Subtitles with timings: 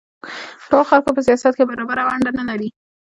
[0.69, 2.69] ټولو خلکو په سیاست کې برابره ونډه نه لرله